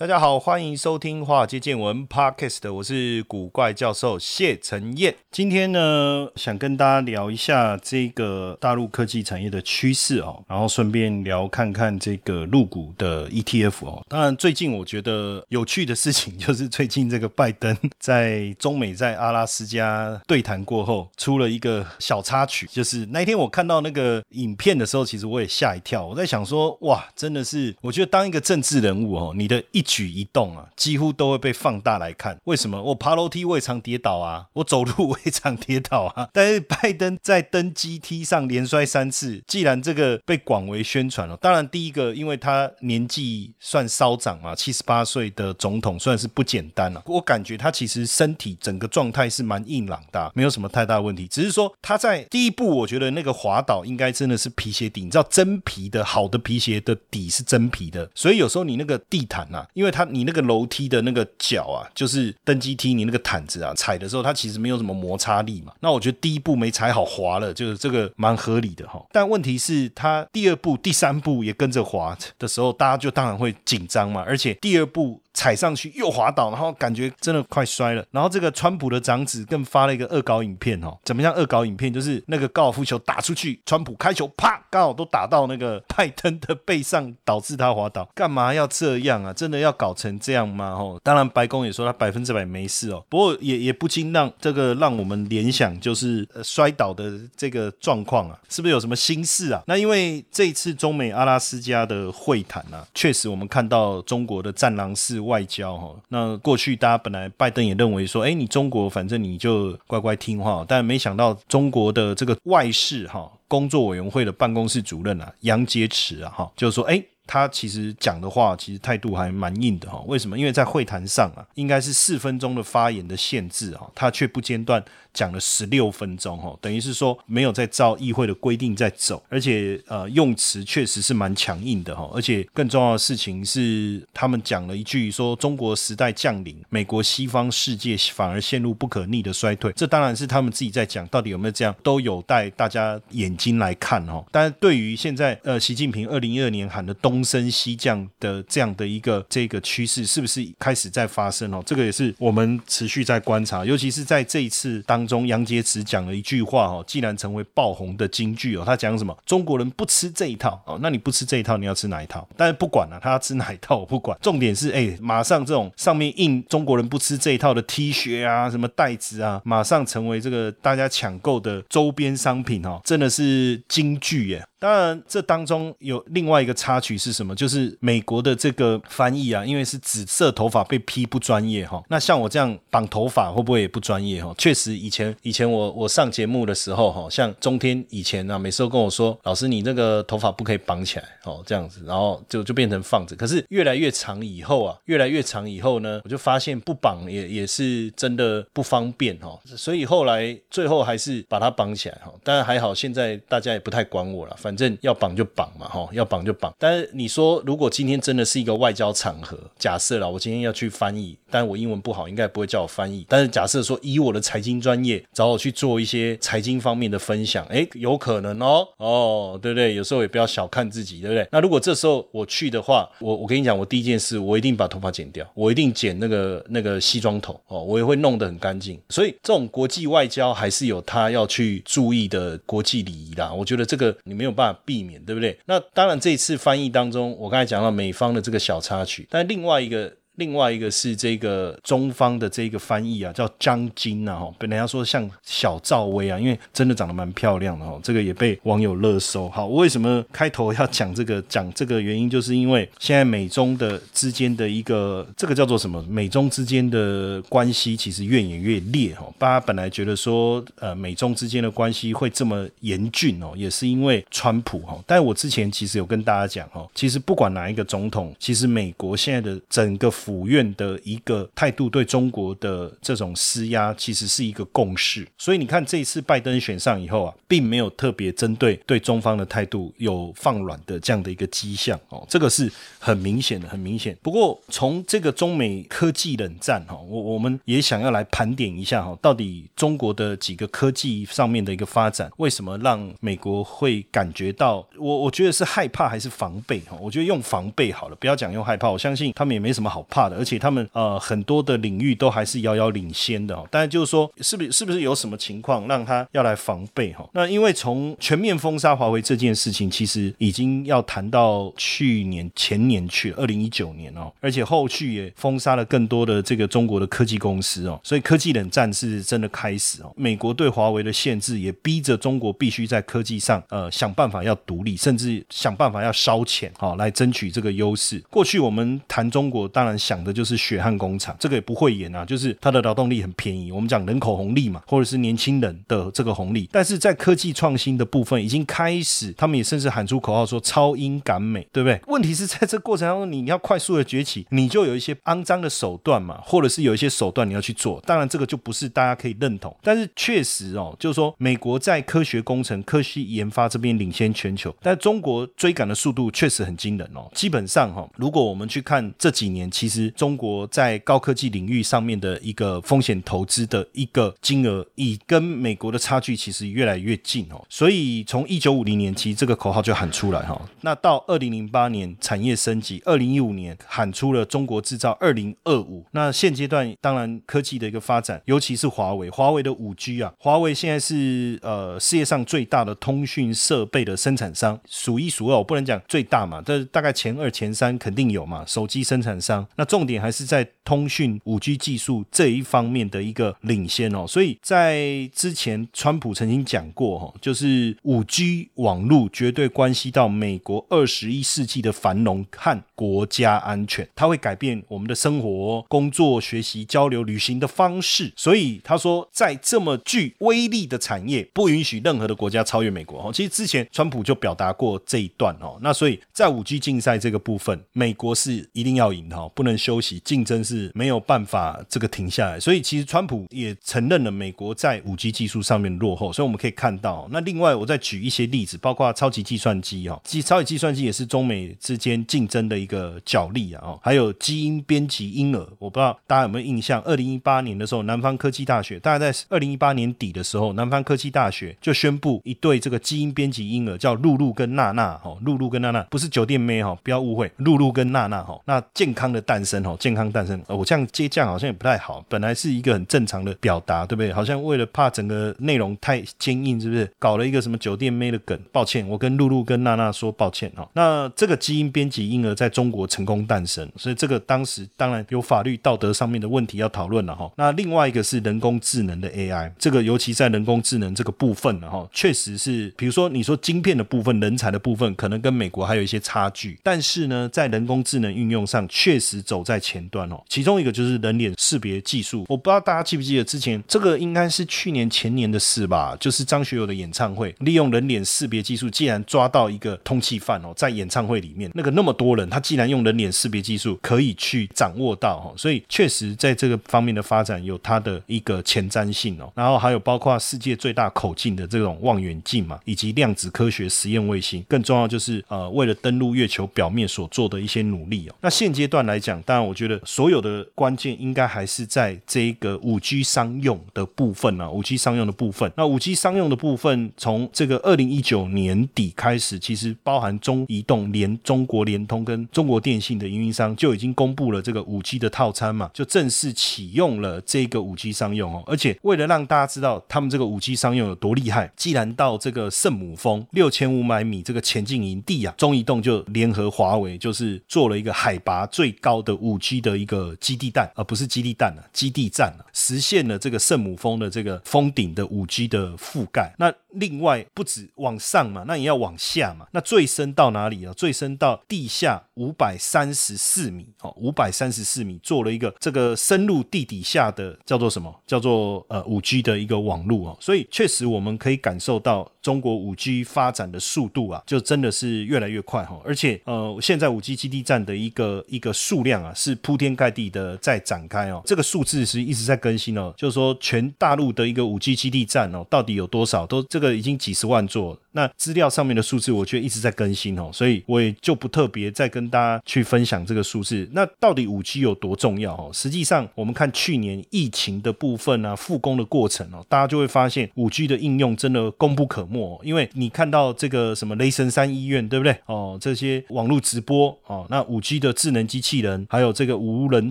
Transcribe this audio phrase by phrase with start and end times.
[0.00, 5.14] 大家好，欢迎收听《华尔街见闻》Podcast，我是古怪教授谢承彦。
[5.30, 14.02] 今天呢，想跟大家聊一下这个大陆科技产业的趋势哦，然后顺便聊看看这个入股的 ETF 哦。
[14.08, 26.06] 当然，最近我觉得有趣的事情就是最近这个拜登在中美在阿拉斯加对谈过后，出了一个小插曲，就是那一天我看到那个影片的时候，其实我也吓一跳。
[26.06, 32.38] 我在想说，哇，真的是，我觉得当一个政治人物哦，你的一举一动啊，几乎都会被放大来看。
[32.44, 32.80] 为什么？
[32.80, 36.28] 我爬楼梯我也常跌倒啊，我走路我也常跌倒啊。
[36.32, 47.02] 但是拜登在登机梯上连摔三次，既然这个被广为宣传了，当然第一个，因为他年纪算稍长嘛，七十八岁的总统算是不简单了。
[47.06, 51.26] 我感觉他其实身体整个状态是蛮硬朗的，没有什么太大问题。
[51.26, 65.72] 只是说他在第一步，我觉得那个滑倒应该真的是皮鞋底，你知道真皮的好的皮鞋的底是真皮的，所以有时候你那个地毯啊，因为它你那个楼梯的那个脚啊，就是登机梯，你那个毯子啊，踩的时候它其实没有什么摩擦力嘛。
[65.80, 69.02] 那我觉得第一步没踩好滑了，就是这个蛮合理的哈。
[69.10, 74.22] 但问题是，它第二步、第三步也跟着滑的时候，大家就当然会紧张嘛。
[74.26, 75.18] 而且第二步。
[75.32, 78.04] 踩上去又滑倒，然后感觉真的快摔了。
[78.10, 81.92] 然后这个川普的长子更发了一个恶搞影片哦，怎么样恶搞影片？
[81.92, 88.08] 就是那个高尔夫球打出去，川普开球啪，刚好都打到那个拜登的背上，导致他滑倒。
[88.14, 89.32] 干嘛要这样啊？
[89.32, 90.70] 真的要搞成这样吗？
[90.70, 93.04] 哦，当然白宫也说他百分之百没事哦。
[93.08, 99.62] 不过也也不禁让这个让我们联想，就是呃摔倒的这个状况啊，是不是有什么心事啊？
[99.66, 105.19] 那因为这一次中美阿拉斯加的会谈啊，确实我们看到中国的战狼式。
[105.20, 120.02] 外交哈，那过去大家本来拜登也认为说，哎，你中国反正你就乖乖听话，但没想到中国的这个外事哈工作委员会的办公室主任啊杨洁篪啊哈，就是说，哎，他其实讲的话其实态度还蛮硬的哈。
[120.08, 120.36] 为什么？
[120.36, 124.82] 因为在会谈上啊，应该是四分钟的发言的限制哈，他却不间断。
[125.12, 144.24] 讲了十六分钟，哈，等于是说没有在照议会的规定在走，而且呃用词确实是蛮强硬的，哈，而且更重要的事情是，他们讲了一句说中国时代降临，美国西方世界反而陷入不可逆的衰退，这当然是他们自己在讲，到底有没有这样，都有待大家眼睛来看，哈。
[144.30, 151.62] 但对于现在呃习近平二零一二年喊的东东升西降的这样的一个这个趋势，是不是开始在发生哦？
[151.66, 155.06] 这个也是我们持续在观察，尤其是在这一次当。
[155.10, 159.16] 中，杨洁篪讲了一句话哦，既然成为爆红的金句哦，他讲什么？
[159.26, 162.28] 中国人不吃这一套哦，那你不吃这一套，你要吃哪一套？
[162.36, 174.44] 但是不管了，他要吃哪一套我不管，重点是哎，马上这种上面印中国人不吃这一套的 T 恤啊，什么袋子啊，马上成为这个大家抢购的周边商品哦，真的是金句耶。
[174.60, 177.34] 当然，这当中有另外一个插曲是什么？
[177.34, 181.82] 就是美国的这个翻译啊，因为是紫色头发被批不专业哈。
[181.88, 184.34] 那像我这样绑头发会不会也不专业哈？
[184.36, 193.16] 确实，以前以前我我上节目的时候哈，像中天以前啊，每次都跟我说，老师你这个头发不可以绑起来哦，这样子，然后就就变成放着。
[193.16, 199.40] 可是越来越长以后啊，越来越长以后呢，我就发现不绑也也是真的不方便哈。
[199.56, 202.12] 所以后来最后还是把它绑起来哈。
[202.22, 204.49] 当然还好，现在大家也不太管我了，反。
[204.50, 206.52] 反正要绑就绑嘛，哈，要绑就绑。
[206.58, 213.06] 但是你说，如果今天真的是一个外交场合，假设了我今天要去翻译，但我英文不好，应该不会叫我翻译。
[213.08, 219.76] 但是假设说，以我的财经专业找我去做一些财经方面的分享，哎，有可能哦，哦，对不对？
[219.76, 221.24] 有时候也不要小看自己，对不对？
[221.30, 228.80] 那如果这时候我去的话，我我跟你讲，我第一件事，我一定把头发剪掉，我一定剪那个那个西装头哦，我也会弄得很干净。
[228.88, 233.32] 所以这种国际外交还是有他要去注意的国际礼仪啦。
[233.32, 234.30] 我觉得这个你没有。
[234.40, 235.38] 办法避免，对不对？
[235.46, 239.94] 那当然，这次翻译当中，我刚才讲到美方的这个小插曲，但另外一个。
[240.20, 249.26] 另外一个是这个中方的这个翻译啊，叫张晶啊，哈，本来要说像小赵薇啊，因为真的长得蛮漂亮的哈，这个也被网友热搜。
[249.30, 251.20] 好，为什么开头要讲这个？
[251.30, 255.80] 讲这个原因，就是因为现在美中的之间的一个这个叫做什么？
[255.84, 259.06] 美中之间的关系其实越演越烈哈。
[259.16, 264.76] 大家本来觉得说，呃，美中之间的关系会这么严峻哦，也是因为川普哈。
[264.86, 275.06] 但我之前其实有跟大家讲哈，其实不管哪一个总统，其实美国现在的整个府院的一个态度对中国的这种施压，其实是一个共识。
[275.16, 283.96] 所以你看这一次拜登选上以后啊，并没有特别针对对中方的态度有放软的这样的一个迹象哦，这个是很明显的，很明显。
[284.02, 296.76] 不过从这个中美科技冷战哈，我我们也想要来盘点一下哈，到底中国的几个科技上面的一个发展，为什么让美国会感觉到我我觉得是害怕还是防备哈？
[296.80, 298.70] 我觉得用防备好了，不要讲用害怕。
[298.70, 303.34] 我相信他们也没什么好怕的，而且他们呃很多的领域都还是遥遥领先的。
[303.50, 307.08] 当然就是说，是不是是不是有什么情况让他要来防备哈？
[307.12, 319.92] 那因为从全面封杀华为这件事情，其实已经要谈到去年前年去二零一九年哦，而且后续也封杀了更多的这个中国的科技公司哦，所以科技冷战是真的开始哦。
[319.96, 328.02] 美国对华为的限制也逼着中国必须在科技上呃想办法要独立，甚至想办法要烧钱哦来争取这个优势。
[328.10, 333.50] 过去我们谈中国，当然想的就是血汗工厂，这个也不会演啊，就是它的劳动力很便宜。
[333.50, 341.80] 我们讲人口红利嘛，或者是年轻人的这个红利，但是在科技创新的部分已经开始，他们也甚至喊出口号说超英赶美，对不对？
[341.86, 347.82] 问题是在这过程当中，你要快速的崛起，你就有一些肮脏的手段嘛，或者是有一些手段你要去做。
[347.86, 349.56] 当然，这个就不是大家可以认同。
[349.62, 357.08] 但是确实哦，就是说美国在科学工程、科技研发这边领先全球，但中国追赶的速度确实很惊人哦。
[357.14, 367.42] 基本上哈，如果我们去看这几年，其实中国在高科技领域上面的一个风险投资的一个金额，以跟美国的差距其实越来越近哦。
[367.48, 375.86] 所以从一九五零年其实这个口号就喊出来哈，那到二零零八年产业升级，二零一五年喊出了中国制造二零二五。
[375.92, 388.44] 那现阶段当然科技的一个发展，尤其是华为，华为的五 G 啊，华为现在是呃世界上最大的通讯设备的生产商，数一数二，我不能讲最大嘛，这大概前二前三肯定有嘛。
[388.46, 394.06] 手机生产商，那重点还是在通讯五 G 技术这一方面的一个领先哦。
[394.06, 408.10] 所以在之前，川普曾经讲过哈，就是五 G 网络绝对关系到美国二十一世纪的繁荣和国家安全，它会改变我们的生活、工作、学习、交流、旅行的方式。
[408.16, 413.12] 所以他说，在这么具威力的产业，不允许任何的国家超越美国哦。
[413.12, 415.58] 其实之前川普就表达过这一段哦。
[415.60, 422.40] 那所以在五 G 竞赛这个部分，美国是一定要赢的哦，不能休息，竞争是没有办法这个停下来。
[422.40, 426.12] 所以其实川普也承认了美国在五 G 技术上面落后。
[426.12, 436.80] 所以我们可以看到，那另外我再举一些例子，包括超级计算机哦，其超级计算机也是中美之间竞争的一个角力啊哦，还有基因编辑婴儿，我不知道大家有没有印象？
[436.82, 454.12] 二零一八年的时候，南方科技大学大概在二零一八年底的时候，南方科技大学就宣布一对这个基因编辑婴儿叫露露跟娜娜哈，露露跟娜娜不是酒店妹哈，不要误会，露露跟娜娜哈，那健康的蛋生哈，健康诞生，我这样接这样好像也不太好，本来是一个很正常的表达，对不对？
[454.12, 458.38] 好像为了怕整个内容太坚硬，是不是搞了一个什么酒店妹的梗？
[458.52, 460.68] 抱歉，我跟露露跟娜娜说抱歉哈。
[460.74, 467.30] 那这个基因编辑婴儿在中国成功诞生，所以这个当时当然有法律道德上面的问题要讨论了哈。
[467.36, 480.20] 那另外一个是人工智能的 AI，这个尤其在人工智能这个部分呢哈，确实是，比如说你说晶片的部分、人才的部分，可能跟美国还有一些差距，但是呢，在人工智能运用上确实走在前端哦。
[480.28, 499.30] 其中一个就是人脸识别技术，我不知道大家记不记得之前这个应该是去年前年的事吧，就是张学友的演唱会，利用人脸识别技术，既然抓到一个通缉犯哦，在演唱会里面那个那么多人，他既然用人脸识别技术可以去掌握到哦，所以确实在这个方面的发展有它的一个前瞻性哦。
[499.36, 508.14] 然后还有包括世界最大口径的这种望远镜嘛，以及量子科学实验卫星，更重要就是呃为了登陆月球表面所做的一些努力哦。
[508.22, 515.52] 那现阶段来讲，当然我觉得所有的关键应该还是在这一个五 G 商用的部分啊，五 G 商用的部分。
[515.56, 528.42] 那五 G 商用的部分，从这个二零一九年底开始，其实包含中移动、联中国联通跟中国电信的运营商就已经公布了这个五 G 的套餐嘛，就正式启用了这个五 G 商用哦。
[528.46, 539.09] 而且为了让大家知道他们这个五 G 商用有多厉害，既然到这个圣母峰六千五百米这个前进营地啊，中移动就联合华为，就是做了一个海拔最高的。
[539.10, 546.32] 的五 G 的一个基地弹，而不是基地弹了，基地战了，实现了这个圣母峰的这个峰顶的五 G 的覆盖。
[546.38, 549.46] 那另外不止往上嘛，那也要往下嘛。
[549.52, 550.72] 那最深到哪里啊？
[550.74, 557.92] 最深到地下五百三十四米哦，五百三十四米做了一个这个深入地底下的叫做什么？
[558.06, 560.16] 叫做呃五 G 的一个网络哦。
[560.20, 565.80] 所以确实我们可以感受到中国五 G 发展的速度啊，就真的是越来越快哈。
[565.84, 571.20] 而且呃，现在五 G 基地站的一个一个数量啊，是铺天盖地的在展开哦。
[571.24, 576.24] 这个数字是一直在更新哦，就是说全大陆的一个五 G 基地站哦，到底有多少？
[576.24, 576.59] 都这。
[576.60, 577.80] 这个已经几十万座。
[577.92, 583.68] 那资料上面的数字，我觉得一直在更新哦，所以我也就不特别再跟大家去分享这个数字。
[583.72, 585.50] 那到底五 G 有多重要哦？
[585.52, 592.40] 实际上，我们看去年疫情的部分啊，复工的过程哦，大家就会发现五 G 的应用真的功不可没。
[592.44, 595.16] 因为你看到这个什么雷神山医院，对不对？
[595.26, 599.90] 哦，这些网络直播哦，那五 G 的智能机器人，还有这个无人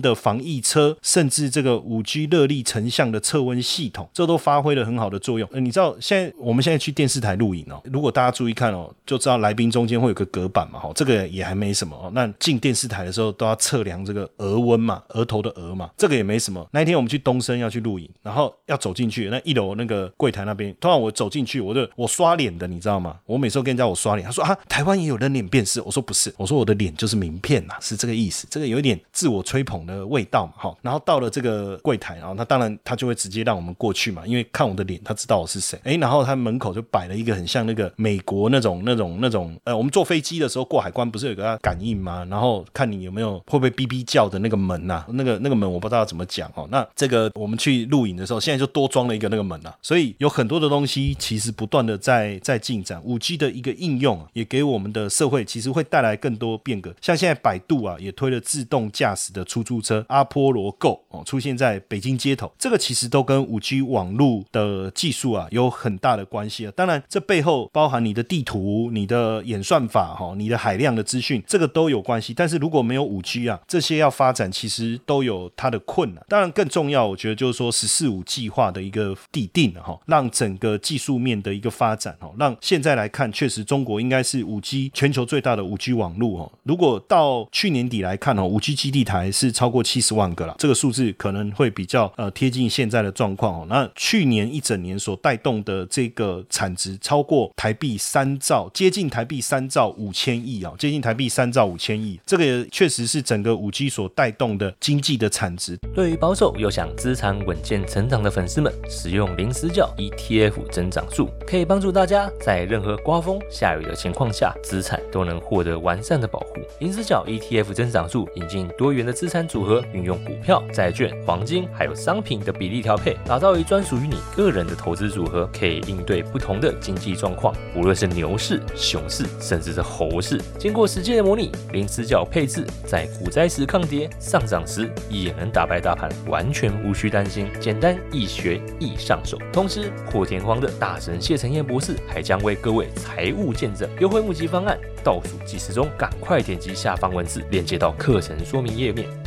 [0.00, 5.48] 的防疫车，甚至这个五 G 热力成像的测温系统，这都发挥了很好的作用。
[5.52, 7.82] 呃，你知道现在我们现在去电视台录影哦。
[7.92, 12.10] 如果大家注意看哦，就知道来宾中间会有个隔板嘛，哈，这个也还没什么哦。
[12.14, 16.66] 那进电视台的时候都要测量这个额温嘛，额头的额嘛，这个也没什么。
[16.72, 23.18] 那一天我们去东升要去录影，然后要走进去那一楼那个柜台那边，突然我走进去，我就我刷脸的，你知道吗？
[23.26, 28.46] 我每次都跟人家我刷脸，他说啊，台湾也有人脸辨识，我说不是，我说我的脸就是名片呐，是这个意思。
[28.50, 30.76] 这个有一点自我吹捧的味道嘛，哈。
[30.82, 35.78] 然后到了这个柜台，然后他当然他就会直接让我们过去嘛，因为看我的脸，他知道我是谁。
[35.84, 38.20] 哎，然后他门口就摆了一个很像那个美。
[38.20, 42.24] 国那种那种那种，呃，我们坐飞机的时候过海关不是有个感应吗？
[42.30, 46.68] 然后看你有没有会不会哔哔叫的那个门呐，那个那个门我不知道怎么讲哦。
[46.70, 53.02] 那这个我们去录影的时候，现在就多装了一个那个门啊，所以有很多的东西其实不断的在在进展。
[53.02, 56.94] 五 G 的一个应用也给我们的社会其实会带来更多变革。
[57.00, 66.72] 像现在百度啊也推了自动驾驶的出租车阿波罗 Go 哦，出现在北京街头，这个其实都跟五 G 网络的技术啊有很大的关系啊。
[66.76, 68.10] 当然这背后包含你。
[68.10, 72.34] 的地图、你的演算法、哈、你的海量的资讯，这个都有关系。
[72.34, 76.24] 但是如果没有五 G 啊，这些要发展其实都有它的困难。
[76.28, 86.52] 当然更重要，我觉得就是说“十四五”计划的一个地定哈，让整个技术面的一个发展哈，让现在来看，确实中国应该是五 G 全球最大的五 G 网络哦。
[86.64, 93.66] 如果到去年底来看哦，五 G 基地台是超过七十万个了，这个数字可能会比较呃贴近现在的状况哦。
[93.68, 97.90] 那去年一整年所带动的这个产值超过台币。
[97.98, 105.78] 三兆接近台币三兆五千亿啊，接近台币三兆五千亿，这个也确实是整个五 G 所带动的经济的产值。
[105.94, 116.54] 对于保守又想资产稳健成长的粉丝们，使用零死角 ETF 增长术可以帮助大家在任何刮风下雨的情况下，资产都能获得完善的保护。
[116.80, 127.90] 零死角 ETF 增长术引进多元的资产组合，运用股票、债券、黄金还有商品的比例调配，打造一专属于你个人的投资组合，可以应对不同的经济状况，无论。
[128.00, 137.46] 是牛市、熊市，甚至是猴市，经过实际的模拟，零死角配置，在股灾时抗跌，上涨时也能打败大盘，完全无需担心。
[137.60, 149.19] 简单易学易上手，同时破天荒的大神谢承彦博士还将为各位财务见证优惠募集方案，倒数计时中，赶快点击下方文字链接到课程说明页面。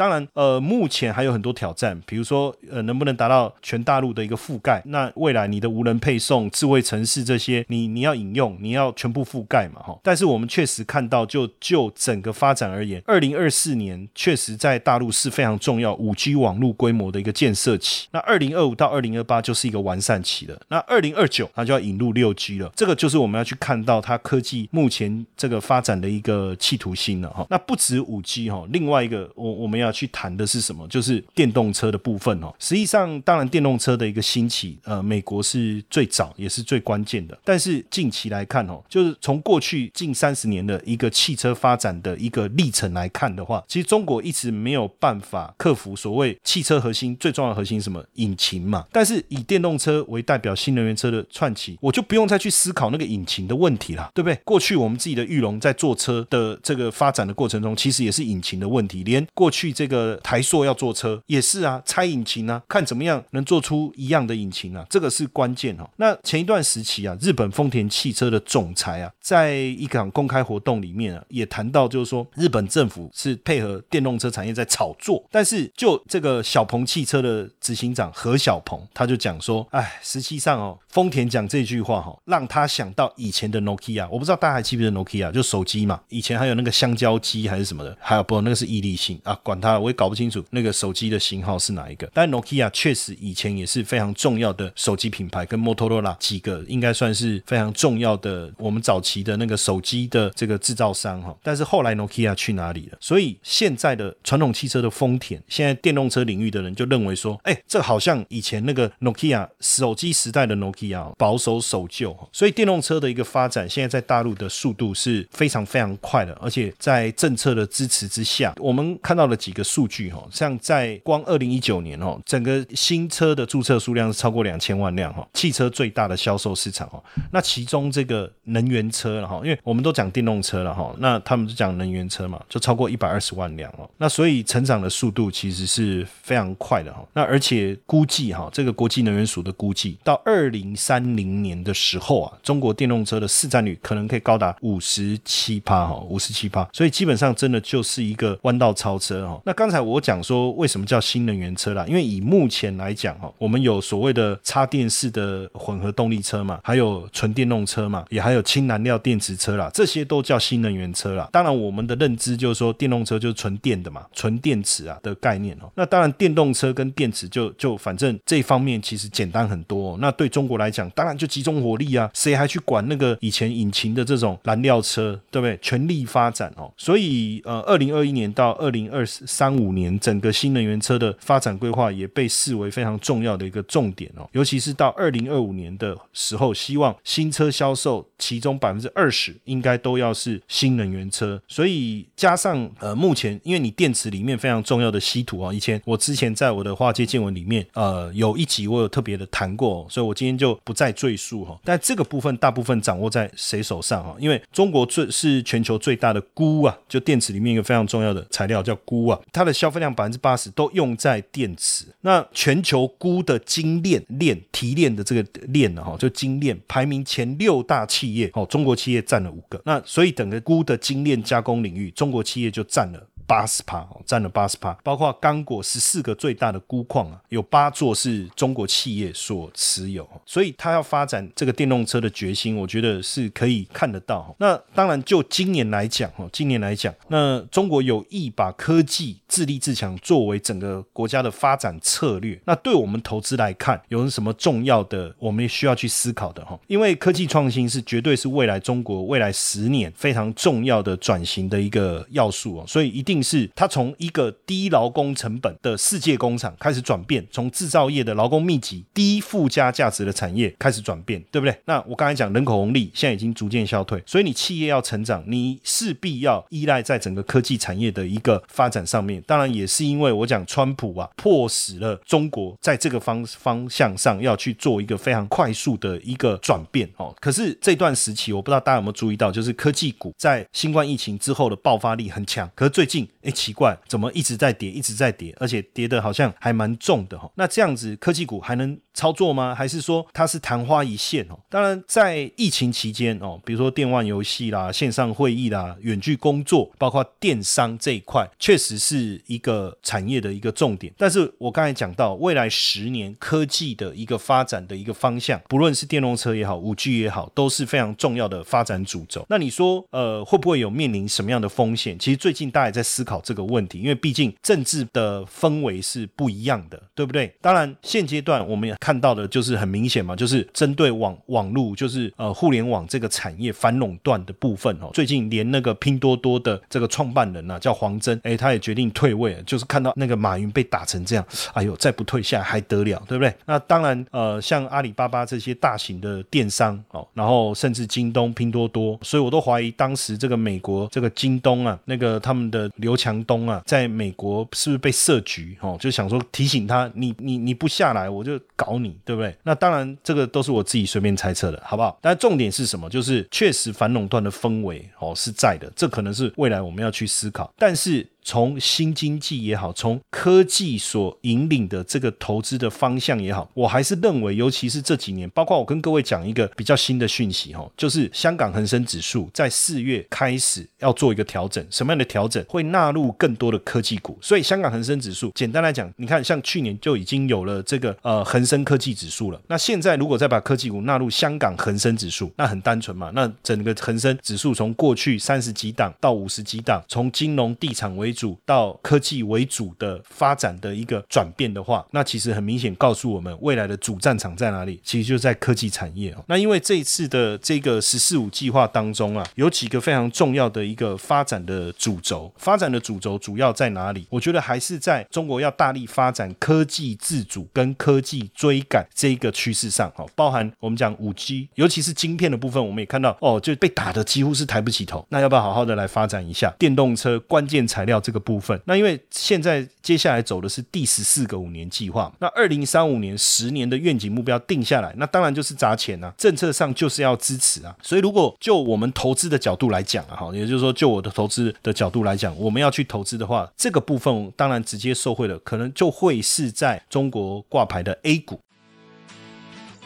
[0.00, 4.80] 当然，呃，目前还有很多挑战，比如说，呃，能不能达到全大陆的一个覆盖？
[4.86, 10.00] 那未来你的无人配送、智慧城市这些，你你要引用，你要全部覆盖嘛，哈。
[10.02, 18.08] 但是我们确实看到，就就整个发展而言，二零二四年确实在大陆是非常重要五 G 网络规模的一个建设期。
[18.12, 20.58] 那二零二五到二零二八就是一个完善期了。
[20.68, 27.46] 那二零二九它就要引入六 G 了，这个就是我们要去看到它科技目前这个发展的一个企图心了，哈。
[27.50, 29.89] 那不止五 G 哈，另外一个我我们要。
[29.90, 30.86] 去谈的是什么？
[30.88, 32.52] 就是电动车的部分哦。
[32.58, 37.38] 实际上，当然电动车的一个兴起，呃，美国是最早也是最关键的。
[37.44, 48.84] 但是近期来看哦，就是从过去近三十年的一个汽车发展的一个历程来看的话，其实中国一直没有办法克服所谓汽车核心最重要的核心什么引擎嘛。
[48.92, 54.38] 但是以电动车为代表新能源车的串起，我就不用再去思考那个引擎的问题了，对不对？
[54.44, 59.70] 过去我们自己的玉龙在做车的这个发展的过程中，其实也是引擎的问题，连过去。
[59.80, 65.88] 这个台塑要做车，也是啊，拆引擎啊，看怎么样能做出一样的引擎啊，这个是关键哦。
[65.96, 92.10] 那前一段时期啊，日本丰田汽车的总裁啊，在一场公开活动里面啊，也谈到就是说，日本政府是配合电动车产业在炒作，但是就这个小鹏汽车的执行长何小鹏，他就讲说，哎，实际上哦，丰田讲这句话哈，让他想到以前的 Nokia，我不知道大家还记不记得 Nokia，就手机嘛，以前还有那个香蕉机还是什么的，还有不，那个是毅力信啊，管他，我也搞不清楚那个手机的型号是哪一个。
[92.14, 101.36] 但 Nokia 确实以前也是非常重要的手机品牌，跟 Motorola 几个应该算是非常重要的我们早期的那个手机的这个制造商哈。
[101.42, 102.98] 但是后来 Nokia 去哪里了？
[103.00, 112.16] 所以现在的传统汽车的丰田，现在电动车领域的人就认为说，哎，这好像以前那个 Nokia 手机时代的 Nokia 保守守旧。
[112.32, 127.02] 所以电动车的一个发展，现在在大陆的速度是非常非常快的，而且在政策的支持之下，我们看到了几一个数据哈，像在光二零一九年哦，整个新车的注册数量是超过两千万辆哈，汽车最大的销售市场哈。
[127.32, 133.90] 那其中这个能源车了哈，因为我们都讲电动车了哈，那他们就讲能源车嘛，就超过一百二十万辆哦。
[133.98, 137.04] 那所以成长的速度其实是非常快的哈。
[137.12, 146.68] 那而且估计哈，这个国际能源署的估计，到二零三零年的时候啊，中国电动车的市占率可能可以高达五十七趴哈，五十七趴。
[146.72, 149.39] 所以基本上真的就是一个弯道超车哈。
[149.44, 151.84] 那刚才我讲说为什么叫新能源车啦？
[151.86, 161.28] 因为以目前来讲哈，我们有所谓的插电式的混合动力车嘛，还有纯电动车嘛，也还有氢燃料电池车啦，这些都叫新能源车啦。
[161.32, 165.70] 当然，我们的认知就是说电动车就是纯电的嘛，纯电池啊的概念哦。
[165.74, 169.96] 那当然，电动车跟电池就就反正这方面其实简单很多。
[169.98, 175.58] 那对中国来讲，当然就集中火力啊，谁还去管那个以前引擎的这种燃料车，对不对？
[175.62, 176.72] 全力发展哦。
[176.76, 184.28] 所以呃，二零二一年到二零二三五年，整个新能源车的发展规划也被视为非常重要的一个重点哦。
[184.32, 191.40] 尤其是到二零二五年的时候，希望新车销售其中百分之二十应该都要是新能源车。
[191.46, 201.56] 所以加上呃，目前因为你电池里面非常重要的稀土啊，以前我之前在我的化界见闻里面呃有一集我有特别的谈过，所以我今天就不再赘述哈。
[201.64, 204.16] 但这个部分大部分掌握在谁手上哈？
[204.18, 211.86] 因为中国最是全球最大的钴啊，就电池里面一个非常重要的材料叫钴啊，它的消费量百分之八十都用在电池。
[212.02, 219.60] 那全球钴的精炼炼提炼的这个炼呢哈，就精炼排名前六大企业哦，中国企业占了五个。
[219.64, 223.06] 那所以整个钴的精炼加工领域，中国企业就占了。
[223.30, 234.34] 八十趴哦，占了八十趴，包括刚果十四个最大的钴矿啊，有八座是中国企业所持有，所以它要发展这个电动车的决心，我觉得是可以看得到。
[234.40, 242.36] 那当然，就今年来讲哦，今年来讲，那中国有意把科技自立自强作为整个国家的发展策略。
[242.46, 246.58] 那对我们投资来看，有什么重要的，我们也需要去思考的哈？
[246.66, 253.19] 因为科技创新是绝对是未来中国未来十年非常重要的转型的一个要素哦，所以一定。
[253.22, 261.56] 是它从一个低劳工成本的世界工厂开始转变，从制造业的劳工密集、低附加价值的产业开始转变，对不对？
[261.64, 269.22] 那我刚才讲人口红利现在已经逐渐消退，所以你企业要成长，你势必要依赖在整个科技产业的一个发展上面。
[269.26, 277.14] 当然也是因为我讲川普啊，迫使了中国在这个方方向上要去做一个非常快速的一个转变哦。
[277.20, 283.08] 可是这段时期，我不知道大家有没有注意到，就是科技股在新冠疫情之后的爆发力很强，可是最近。
[283.22, 287.30] 哎，奇怪，怎么一直在跌，一直在跌，而且跌的好像还蛮重的哈。
[287.34, 288.78] 那这样子，科技股还能？
[288.92, 289.54] 操作吗？
[289.54, 291.38] 还是说它是昙花一现哦？
[291.48, 300.92] 当然，在疫情期间哦，比如说电玩游戏啦、线上会议啦、远距工作，包括电商这一块，确实是一个产业的一个重点。
[300.98, 309.24] 但是我刚才讲到，未来十年科技的一个发展的一个方向，不论是电动车也好，五 G 也好，都是非常重要的发展主轴。
[309.30, 311.96] 那你说，呃，会不会有面临什么样的风险？
[311.98, 317.32] 其实最近大家也在思考这个问题，因为毕竟政治的氛围是不一样的，对不对？
[317.40, 318.74] 当然，现阶段我们也。
[318.80, 324.88] 看到的就是很明显嘛，就是针对网网络，就是呃互联网这个产业反垄断的部分哦。
[324.94, 333.32] 最近连那个拼多多的这个创办人呐，叫黄峥，哎，他也决定退位，就是看到那个马云被打成这样，哎呦，再不退下还得了，对不对？
[333.44, 345.76] 那当然，呃，像阿里巴巴这些大型的电商哦，然后甚至京东、拼多多，所以我都怀疑当时这个美国这个京东啊，那个他们的刘强东啊，在美国是不是被设局哦？
[345.78, 348.80] 就想说提醒他，你你你不下来，我就搞。
[348.80, 349.36] 你对不对？
[349.42, 351.98] 那当然，这个都是我自己随便猜测的，好不好？
[352.00, 352.88] 但重点是什么？
[352.88, 357.52] 就是确实反垄断的氛围哦是在的，这可能是未来我们要去思考。
[357.58, 372.44] 但是从新经济也好，从科技所引领的这个投资的方向也好，我还是认为，尤其是这几年，包括我跟各位讲一个比较新的讯息哈，就是香港恒生指数在四月开始要做一个调整，什么样的调整？
[372.48, 374.18] 会纳入更多的科技股。
[374.20, 379.40] 所以香港恒生指数，简单来讲，你看像去年就已经有了这个呃恒生科技指数了。
[379.48, 396.24] 那现在如果再把科技股纳入香港恒生指数，那很单纯嘛，那整个恒生指数从过去三十几档到五十几档，从金融地产为为主到科技为主的发展的一个转变的话，那其实很明显告诉我们未来的主战场在哪里，其实就在科技产业哦。
[396.26, 404.04] 那因为这一次的这个“十四五”计划当中啊，有几个非常重要的一个发展的主轴，发展的主轴主要在哪里？
[404.10, 415.06] 我觉得还是在中国要大力发展科技自主跟科技追赶这一个趋势上哦，包含我们讲五 G，尤其是晶片的部分，我们也看到哦，就被打的几乎是抬不起头。
[415.10, 418.58] 那要不要好好的来发展一下电动车关键材料这个部分？
[418.64, 427.76] 那因为现在接下来走的是第十四个五年计划，那二零三五年十年的愿景目标定下来，那当然就是砸钱啊，政策上就是要支持啊。
[427.82, 438.40] 所以如果就我们投资的角度来讲啊，哈，也就是说就我的投资的角度来讲，我们要去投资的话，这个部分当然直接受惠的可能就会是在中国挂牌的 A 股。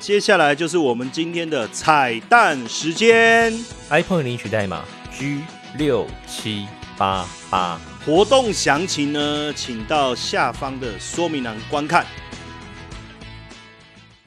[0.00, 3.54] 接下来就是我们今天的彩蛋时间
[3.88, 5.40] ，iPhone 领取代码 G
[5.78, 6.66] 六七
[6.98, 12.06] 八八，活动详情呢，请到下方的说明栏观看。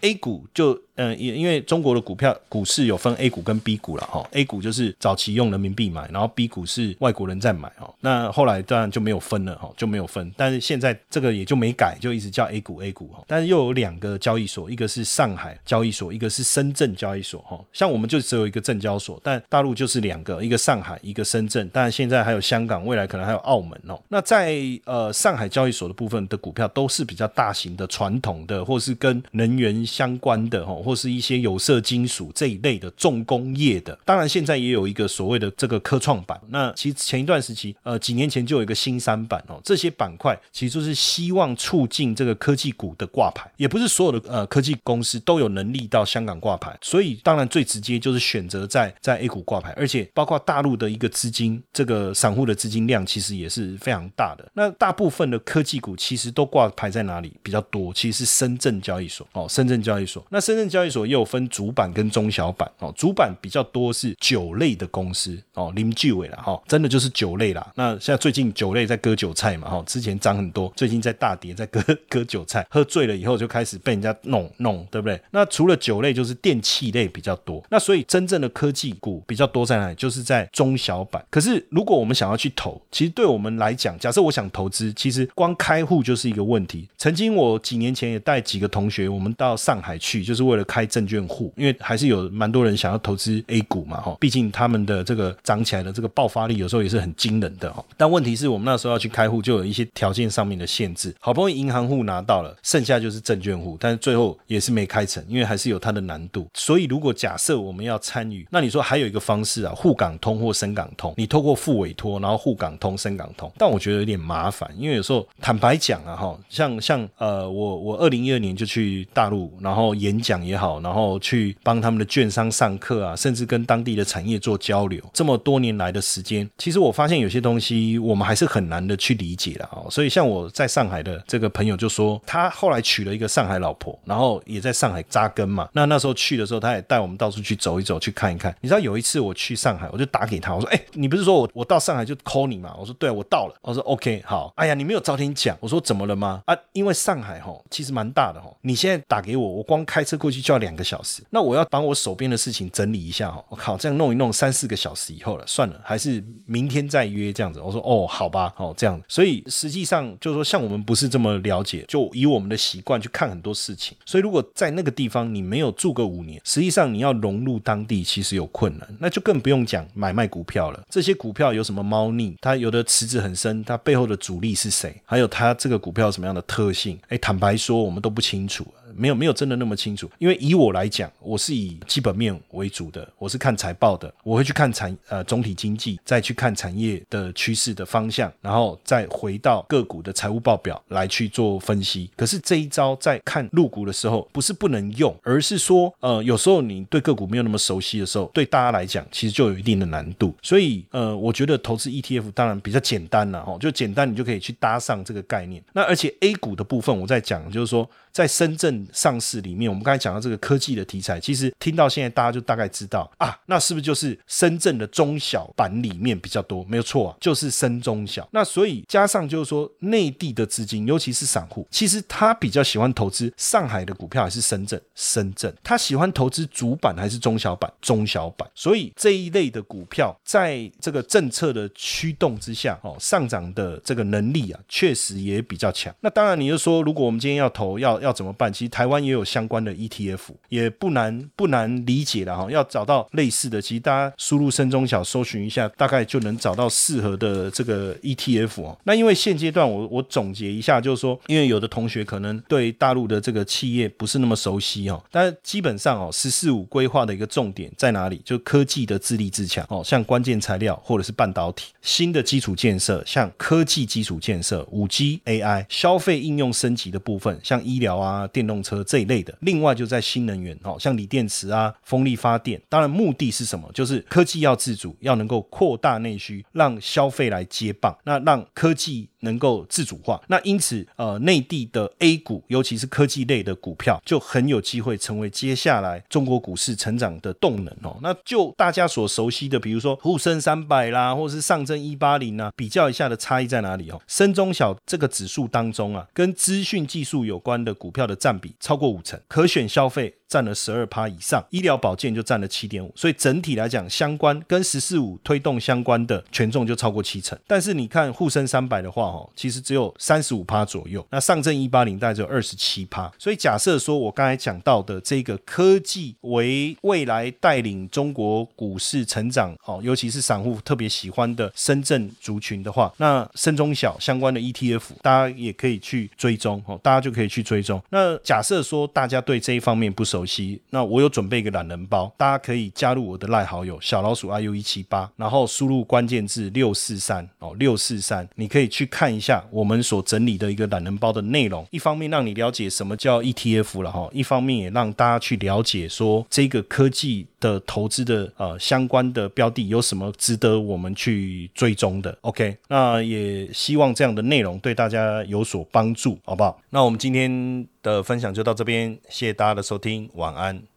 [0.01, 0.86] A 股就。
[0.97, 7.93] 嗯，因因为中国的股票股市有分 A 股跟 B 股了哈，A 股就是早期用人民币买，然后 B 股是外国人在买哦。
[8.01, 10.31] 那后来当然就没有分了哈，就没有分。
[10.35, 13.23] 但是现在这个也就没改，就一直叫 A 股 A 股哈。
[13.27, 17.59] 但是又有两个交易所，一个是上海交易所，一个是深圳交易所哈。
[17.71, 21.69] 像我们就只有一个证交所，但大陆就是两个，一个上海，一个深圳。
[21.69, 24.01] 当然现在还有香港，未来可能还有澳门哦。
[24.09, 30.73] 那在呃上海交易所的部分的股票都是比较大型的、传统的，或是跟能源相关的哈。
[30.87, 36.39] 或是一些有色金属这一类的重工业的，当然现在也有一个所谓的这个科创板。
[36.47, 54.49] 那其实前一段时期，呃，几年前就有一个新三板哦，这些板块其实就是希望促进这个科技股的挂牌，也不是所有的呃科技公司都有能力到香港挂牌，所以当然最直接就是选择在在 A 股挂牌，而且包括大陆的一个资金，这个散户的资金量其实也是非常大的。
[54.53, 57.93] 那大部分的科技股其实都挂牌在哪里比较多？
[57.93, 60.25] 其实是深圳交易所哦，深圳交易所。
[60.29, 67.67] 那深圳交交易所也有分主板跟中小板哦，主板比较多是酒类的公司哦，林聚伟了哈，真的就是酒类啦。
[67.73, 75.19] 那现在最近酒类在割韭菜嘛哈，之前涨很多，最近在大跌，在割 割韭菜，喝醉了以后就开始被人家弄弄，对不对？
[75.31, 77.63] 那除了酒类，就是电器类比较多。
[77.71, 79.95] 那所以真正的科技股比较多在哪里？
[79.95, 81.25] 就是在中小板。
[81.31, 86.87] 可是如果我们想要去投，其实对我们来讲，假设我想投资，其实光开户就是一个问题。
[86.99, 90.66] 曾经我几年前也带几个同学，我们到上海去，就是为了。
[90.67, 97.83] 开证券户，因为还是有蛮多人想要投资 A 股嘛，哈，毕竟他们的这个涨起来的这个爆发力有时候也是很惊人的，哈。
[97.95, 101.15] 但问题是我们那时候要去开户，就有一些条件上面的限制。
[101.19, 106.47] 好不容易银行户拿到了，剩下就是证券户，但是最后也是没开成，因为还是有它的难度。
[106.53, 120.57] 所以如果假设我们要参与，那你说还有一个方式啊，沪港通或深港通，你透过副委托，然后沪港通、深港通，但我觉得有点麻烦，因为有时候坦白讲啊，哈，像像呃，我我二零一二年就去大陆，然后演讲也。
[120.57, 124.99] 好，然后去帮他们的券商上课啊，甚至跟当地的产业做交流。
[125.13, 129.85] 这么多年来的时间，其实我发现有些东西我们还是很难的去理解了啊。
[129.87, 135.69] 所以像我在上海的这个朋友就说，他后来娶了一个上海老婆，然后也在上海扎根嘛。
[135.73, 138.55] 那那时候去的时候，他也带我们到处去走一走，去看一看。
[138.59, 145.55] 你知道有一次我去上海，我就打给他，我说：“哎，你不是说我我到上海就 call 你嘛？”我说：“对，我到了。”我说：“OK，好。”哎呀，你没有早点讲。
[145.59, 150.36] 我说：“怎么了吗？”啊，因为上海哈其实蛮大的哈，你现在打给我，我光开车过去。
[150.41, 153.43] 就要两个小时，那我要把我手边的事情整理一下哈。
[153.49, 157.59] 我靠，这样弄一弄三四个小时以后了，算了，还是明天再约这样子。
[157.59, 159.01] 我说哦，好吧，哦这样。
[159.07, 163.97] 所以实际上就是说，像我们不是这么了解，就以我们的习惯去看很多事情。
[164.05, 170.83] 所以如果在那个地方你没有住个五年，实际上你要融入当地其实有困难，那就更不用讲买卖股票了。
[170.89, 172.35] 这些股票有什么猫腻？
[172.41, 175.01] 它有的池子很深，它背后的主力是谁？
[175.05, 176.99] 还有它这个股票什么样的特性？
[177.09, 178.65] 哎，坦白说，我们都不清楚。
[178.97, 180.09] 没有没有真的那么清楚。
[180.17, 192.09] 因为以我来讲，我是以基本面为主的，我是看财报的，我会去看产呃总体经济，再去看产业的趋势的方向，然后再回到个股的财务报表来去做分析。
[192.15, 200.33] 可是这一招在看入股的时候，不是不能用，而是说呃有时候你对个股没有那么熟悉的时候，对大家来讲其实就有一定的难度。
[200.41, 205.63] 所以呃，我觉得投资 ETF 当然比较简单了哈，就简单你就可以去搭上这个概念。
[205.73, 207.87] 那而且 A 股的部分，我在讲就是说。
[208.17, 216.65] 在深圳上市里面，我们刚才讲到这个科技的题材，其实听到现在大家就大概知道啊，那是不是就是深圳的中小板里面比较多？
[216.67, 218.27] 没有错啊，就是深中小。
[218.31, 224.81] 那所以加上就是说内地的资金，尤其是散户，其实他比较喜欢投资上海的股票还是深圳？
[224.95, 225.55] 深圳。
[225.61, 227.71] 他喜欢投资主板还是中小板？
[227.79, 228.49] 中小板。
[228.55, 235.93] 所以这一类的股票，在这个政策的驱动之下，哦，上涨的这个能力啊，确实也比较强。
[236.01, 238.06] 那当然，你就说，如果我们今天要投，要要。
[238.07, 238.51] 要怎么办？
[238.51, 242.49] 其实台湾也有相关的 ETF，也不难不难理解了哈。
[242.49, 248.77] 要找到类似的，其实大家输入深中小搜寻一下，大概就能找到适合的这个 ETF 哦。
[248.85, 258.21] 那因为现阶段我我总结一下，就是说，因为有的同学可能对大陆的这个企业不是那么熟悉哦，但基本上哦，十四五规划的一个重点在哪里？
[258.23, 267.96] 就科技的自立自强哦，像关键材料或者是半导体，新的基础建设，像科技基础建设、五 G、AI、消费应用升级的部分，像医疗。
[267.97, 273.69] 啊，电动车这一类的，另外就在新能源哦，像锂电池啊、风力发电，当然目的是什么？
[273.73, 279.09] 就是科技要自主，要能够扩大内需，让消费来接棒，那让科技。
[279.21, 287.97] 能够自主化，那因此，呃，内地的 A 股，尤其是科技类的股票，就很有机会成为接下来中国股市成长的动能哦。
[288.01, 294.01] 那就大家所熟悉的，比如说沪深三百啦，或者是上证一八零啊，比较一下的差异在哪里哦？
[294.07, 300.13] 深中小这个指数当中啊，跟资讯技术有关的股票的占比超过五成，可选消费。
[300.27, 307.39] 占了十二趴以上，医疗保健就占了七点五，所以整体来讲，相关跟十四五推动相关的权重就超过七成。
[307.47, 313.09] 但是你看沪深三百的话，哦，其实只有三十五趴左右，那上证一八零大概只有二十七趴。
[313.17, 327.81] 所以假设说我刚才讲到的这个科技为未来带领中国股市成长，哦，尤其是散户特别喜欢的深圳族群的话，那深中小相关的 ETF，大家也可以去追踪，哦，大家就可以去追踪。
[327.89, 341.63] 那假设说大家对这一方面不熟，熟悉，那我有准备一个懒人包，大家可以加入我的赖好友小老鼠 iu 一七八，然后输入关键字六四三哦六四三，你可以去看一下我们所整理的一个懒人包的内容。
[341.69, 352.17] 一方面让你了解什么叫 ETF 了哈，一方面也让大家去了解说这个科技的投资的呃相关的标的有什么值得我们去追踪的。
[352.21, 356.59] OK，那也希望这样的内容对大家有所帮助，好不好？
[356.71, 357.67] 那我们今天。
[357.83, 360.76] 的分享就到这边，谢谢大家的收听，晚安。